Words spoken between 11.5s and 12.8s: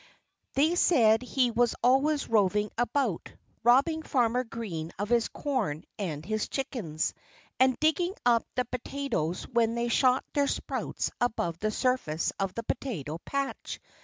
the surface of the